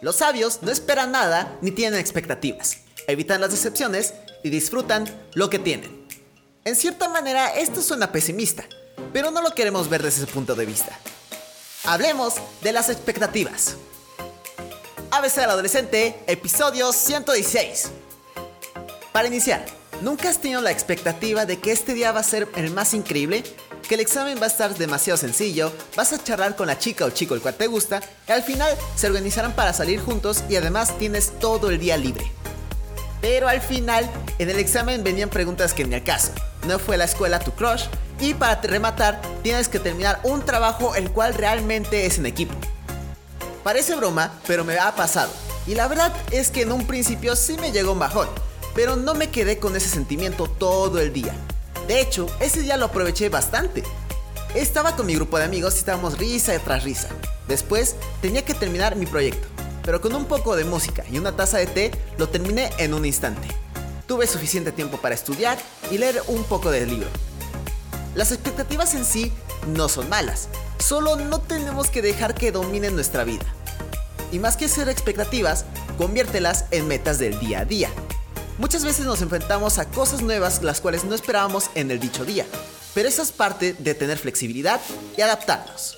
Los 0.00 0.16
sabios 0.16 0.62
no 0.62 0.70
esperan 0.70 1.12
nada 1.12 1.58
ni 1.60 1.72
tienen 1.72 2.00
expectativas, 2.00 2.78
evitan 3.06 3.40
las 3.40 3.50
decepciones 3.50 4.14
y 4.42 4.48
disfrutan 4.48 5.04
lo 5.34 5.50
que 5.50 5.58
tienen. 5.58 6.06
En 6.64 6.74
cierta 6.74 7.10
manera 7.10 7.54
esto 7.54 7.82
suena 7.82 8.10
pesimista, 8.10 8.64
pero 9.12 9.30
no 9.30 9.42
lo 9.42 9.54
queremos 9.54 9.90
ver 9.90 10.02
desde 10.02 10.22
ese 10.22 10.32
punto 10.32 10.54
de 10.54 10.64
vista. 10.64 10.98
Hablemos 11.84 12.34
de 12.62 12.72
las 12.72 12.88
expectativas. 12.88 13.76
ABC 15.10 15.38
al 15.38 15.50
adolescente, 15.50 16.18
episodio 16.26 16.92
116. 16.94 17.90
Para 19.12 19.28
iniciar, 19.28 19.66
¿nunca 20.00 20.30
has 20.30 20.40
tenido 20.40 20.62
la 20.62 20.70
expectativa 20.70 21.44
de 21.44 21.58
que 21.58 21.72
este 21.72 21.92
día 21.92 22.12
va 22.12 22.20
a 22.20 22.24
ser 22.24 22.48
el 22.56 22.70
más 22.70 22.94
increíble? 22.94 23.44
Que 23.90 23.96
el 23.96 24.02
examen 24.02 24.38
va 24.38 24.44
a 24.44 24.46
estar 24.46 24.78
demasiado 24.78 25.16
sencillo, 25.16 25.72
vas 25.96 26.12
a 26.12 26.22
charlar 26.22 26.54
con 26.54 26.68
la 26.68 26.78
chica 26.78 27.04
o 27.04 27.10
chico 27.10 27.34
el 27.34 27.40
cual 27.40 27.54
te 27.54 27.66
gusta, 27.66 28.00
y 28.28 28.30
al 28.30 28.44
final 28.44 28.72
se 28.94 29.08
organizarán 29.08 29.52
para 29.56 29.72
salir 29.72 29.98
juntos 29.98 30.44
y 30.48 30.54
además 30.54 30.96
tienes 30.96 31.32
todo 31.40 31.70
el 31.70 31.80
día 31.80 31.96
libre. 31.96 32.30
Pero 33.20 33.48
al 33.48 33.60
final, 33.60 34.08
en 34.38 34.48
el 34.48 34.60
examen 34.60 35.02
venían 35.02 35.28
preguntas 35.28 35.74
que 35.74 35.84
ni 35.84 35.96
al 35.96 36.04
caso. 36.04 36.30
No 36.68 36.78
fue 36.78 36.94
a 36.94 36.98
la 36.98 37.06
escuela 37.06 37.40
tu 37.40 37.50
crush 37.50 37.86
y 38.20 38.34
para 38.34 38.60
rematar 38.60 39.20
tienes 39.42 39.66
que 39.66 39.80
terminar 39.80 40.20
un 40.22 40.44
trabajo 40.44 40.94
el 40.94 41.10
cual 41.10 41.34
realmente 41.34 42.06
es 42.06 42.18
en 42.18 42.26
equipo. 42.26 42.54
Parece 43.64 43.96
broma, 43.96 44.38
pero 44.46 44.64
me 44.64 44.78
ha 44.78 44.94
pasado. 44.94 45.32
Y 45.66 45.74
la 45.74 45.88
verdad 45.88 46.12
es 46.30 46.52
que 46.52 46.62
en 46.62 46.70
un 46.70 46.86
principio 46.86 47.34
sí 47.34 47.56
me 47.56 47.72
llegó 47.72 47.90
un 47.90 47.98
bajón, 47.98 48.28
pero 48.72 48.94
no 48.94 49.14
me 49.14 49.30
quedé 49.30 49.58
con 49.58 49.74
ese 49.74 49.88
sentimiento 49.88 50.46
todo 50.46 51.00
el 51.00 51.12
día. 51.12 51.34
De 51.90 52.00
hecho, 52.00 52.28
ese 52.38 52.62
día 52.62 52.76
lo 52.76 52.84
aproveché 52.84 53.28
bastante. 53.30 53.82
Estaba 54.54 54.94
con 54.94 55.06
mi 55.06 55.16
grupo 55.16 55.38
de 55.38 55.44
amigos 55.44 55.74
y 55.74 55.78
estábamos 55.78 56.18
risa 56.18 56.56
tras 56.60 56.84
risa. 56.84 57.08
Después 57.48 57.96
tenía 58.22 58.44
que 58.44 58.54
terminar 58.54 58.94
mi 58.94 59.06
proyecto, 59.06 59.48
pero 59.82 60.00
con 60.00 60.14
un 60.14 60.26
poco 60.26 60.54
de 60.54 60.62
música 60.62 61.04
y 61.10 61.18
una 61.18 61.34
taza 61.34 61.58
de 61.58 61.66
té 61.66 61.90
lo 62.16 62.28
terminé 62.28 62.70
en 62.78 62.94
un 62.94 63.04
instante. 63.04 63.48
Tuve 64.06 64.28
suficiente 64.28 64.70
tiempo 64.70 64.98
para 64.98 65.16
estudiar 65.16 65.58
y 65.90 65.98
leer 65.98 66.22
un 66.28 66.44
poco 66.44 66.70
del 66.70 66.90
libro. 66.90 67.08
Las 68.14 68.30
expectativas 68.30 68.94
en 68.94 69.04
sí 69.04 69.32
no 69.74 69.88
son 69.88 70.08
malas, 70.08 70.48
solo 70.78 71.16
no 71.16 71.40
tenemos 71.40 71.90
que 71.90 72.02
dejar 72.02 72.36
que 72.36 72.52
dominen 72.52 72.94
nuestra 72.94 73.24
vida. 73.24 73.46
Y 74.30 74.38
más 74.38 74.56
que 74.56 74.68
ser 74.68 74.88
expectativas, 74.88 75.64
conviértelas 75.98 76.66
en 76.70 76.86
metas 76.86 77.18
del 77.18 77.40
día 77.40 77.62
a 77.62 77.64
día. 77.64 77.90
Muchas 78.60 78.84
veces 78.84 79.06
nos 79.06 79.22
enfrentamos 79.22 79.78
a 79.78 79.86
cosas 79.86 80.20
nuevas 80.20 80.62
las 80.62 80.82
cuales 80.82 81.04
no 81.04 81.14
esperábamos 81.14 81.70
en 81.74 81.90
el 81.90 81.98
dicho 81.98 82.26
día, 82.26 82.44
pero 82.92 83.08
eso 83.08 83.22
es 83.22 83.32
parte 83.32 83.72
de 83.72 83.94
tener 83.94 84.18
flexibilidad 84.18 84.78
y 85.16 85.22
adaptarnos. 85.22 85.96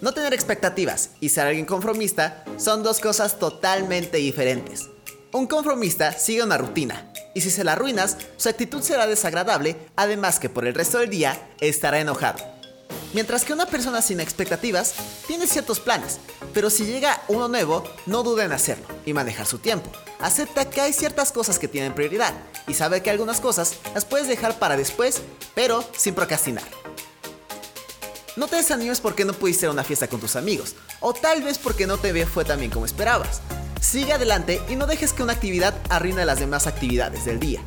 No 0.00 0.14
tener 0.14 0.32
expectativas 0.32 1.10
y 1.20 1.28
ser 1.28 1.46
alguien 1.46 1.66
conformista 1.66 2.42
son 2.56 2.82
dos 2.82 3.00
cosas 3.00 3.38
totalmente 3.38 4.16
diferentes. 4.16 4.88
Un 5.32 5.46
conformista 5.46 6.12
sigue 6.12 6.42
una 6.42 6.56
rutina, 6.56 7.12
y 7.34 7.42
si 7.42 7.50
se 7.50 7.64
la 7.64 7.72
arruinas, 7.72 8.16
su 8.38 8.48
actitud 8.48 8.80
será 8.80 9.06
desagradable, 9.06 9.76
además 9.94 10.40
que 10.40 10.48
por 10.48 10.66
el 10.66 10.72
resto 10.72 11.00
del 11.00 11.10
día 11.10 11.50
estará 11.60 12.00
enojado. 12.00 12.42
Mientras 13.12 13.44
que 13.44 13.52
una 13.52 13.66
persona 13.66 14.00
sin 14.00 14.20
expectativas 14.20 14.94
tiene 15.26 15.46
ciertos 15.46 15.80
planes, 15.80 16.18
pero 16.54 16.70
si 16.70 16.86
llega 16.86 17.20
uno 17.28 17.48
nuevo, 17.48 17.84
no 18.06 18.22
duda 18.22 18.46
en 18.46 18.52
hacerlo 18.52 18.86
y 19.04 19.12
manejar 19.12 19.44
su 19.44 19.58
tiempo. 19.58 19.90
Acepta 20.20 20.68
que 20.68 20.80
hay 20.80 20.92
ciertas 20.92 21.32
cosas 21.32 21.58
que 21.58 21.68
tienen 21.68 21.94
prioridad 21.94 22.34
y 22.66 22.74
sabe 22.74 23.02
que 23.02 23.10
algunas 23.10 23.40
cosas 23.40 23.76
las 23.94 24.04
puedes 24.04 24.28
dejar 24.28 24.58
para 24.58 24.76
después, 24.76 25.22
pero 25.54 25.84
sin 25.96 26.14
procrastinar. 26.14 26.64
No 28.36 28.46
te 28.46 28.56
desanimes 28.56 29.00
porque 29.00 29.24
no 29.24 29.32
pudiste 29.32 29.66
ir 29.66 29.70
a 29.70 29.72
una 29.72 29.84
fiesta 29.84 30.08
con 30.08 30.20
tus 30.20 30.36
amigos, 30.36 30.74
o 31.00 31.12
tal 31.12 31.42
vez 31.42 31.58
porque 31.58 31.86
no 31.86 31.98
te 31.98 32.26
fue 32.26 32.44
tan 32.44 32.58
bien 32.58 32.70
como 32.70 32.86
esperabas. 32.86 33.40
Sigue 33.80 34.12
adelante 34.12 34.60
y 34.68 34.76
no 34.76 34.86
dejes 34.86 35.12
que 35.12 35.22
una 35.22 35.32
actividad 35.32 35.74
arruine 35.88 36.24
las 36.24 36.38
demás 36.38 36.66
actividades 36.66 37.24
del 37.24 37.40
día. 37.40 37.60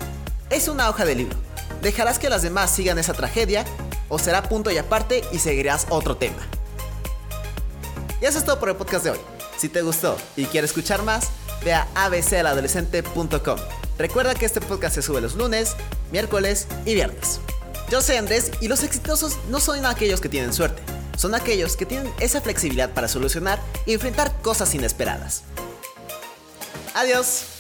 Es 0.49 0.67
una 0.67 0.89
hoja 0.89 1.05
de 1.05 1.15
libro. 1.15 1.37
¿Dejarás 1.81 2.19
que 2.19 2.29
las 2.29 2.43
demás 2.43 2.71
sigan 2.71 2.99
esa 2.99 3.13
tragedia 3.13 3.65
o 4.13 4.19
será 4.19 4.43
punto 4.43 4.69
y 4.69 4.77
aparte 4.77 5.23
y 5.31 5.39
seguirás 5.39 5.87
otro 5.89 6.17
tema. 6.17 6.37
Y 8.21 8.25
eso 8.25 8.37
es 8.37 8.45
todo 8.45 8.59
por 8.59 8.69
el 8.69 8.75
podcast 8.75 9.03
de 9.03 9.09
hoy. 9.11 9.32
Si 9.57 9.69
te 9.69 9.81
gustó 9.81 10.17
y 10.35 10.45
quieres 10.45 10.71
escuchar 10.71 11.03
más, 11.03 11.29
ve 11.63 11.73
a 11.73 11.87
abcaladolescente.com. 11.95 13.59
Recuerda 13.97 14.33
que 14.35 14.45
este 14.45 14.61
podcast 14.61 14.95
se 14.95 15.01
sube 15.01 15.21
los 15.21 15.35
lunes, 15.35 15.75
miércoles 16.11 16.67
y 16.85 16.95
viernes. 16.95 17.39
Yo 17.89 18.01
soy 18.01 18.15
Andrés 18.15 18.51
y 18.59 18.67
los 18.67 18.83
exitosos 18.83 19.37
no 19.49 19.59
son 19.59 19.85
aquellos 19.85 20.19
que 20.19 20.29
tienen 20.29 20.53
suerte, 20.53 20.81
son 21.15 21.35
aquellos 21.35 21.77
que 21.77 21.85
tienen 21.85 22.11
esa 22.19 22.41
flexibilidad 22.41 22.89
para 22.91 23.07
solucionar 23.07 23.59
y 23.85 23.93
enfrentar 23.93 24.35
cosas 24.41 24.73
inesperadas. 24.73 25.43
Adiós. 26.95 27.52